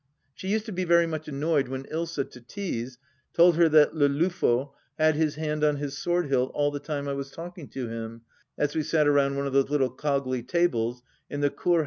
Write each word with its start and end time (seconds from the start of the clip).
She 0.33 0.47
used 0.47 0.65
to 0.65 0.71
be 0.71 0.83
very 0.83 1.05
much 1.05 1.27
annoyed 1.27 1.67
when 1.67 1.83
Ilsa, 1.83 2.25
to 2.31 2.41
tease, 2.41 2.97
told 3.35 3.55
her 3.57 3.69
that 3.69 3.93
Le 3.93 4.05
Loffel 4.07 4.73
had 4.97 5.13
his 5.13 5.35
hand 5.35 5.63
on 5.63 5.75
his 5.75 5.95
sword 5.95 6.25
hilt 6.25 6.49
all 6.55 6.71
the 6.71 6.79
time 6.79 7.07
I 7.07 7.13
was 7.13 7.29
talking 7.29 7.67
to 7.67 7.87
him, 7.87 8.23
as 8.57 8.73
we 8.73 8.81
sat 8.81 9.07
around 9.07 9.37
one 9.37 9.45
of 9.45 9.53
those 9.53 9.69
little 9.69 9.91
coggly 9.95 10.41
tables 10.41 11.03
in 11.29 11.41
the 11.41 11.51
Kur 11.51 11.73
Haus. 11.73 11.79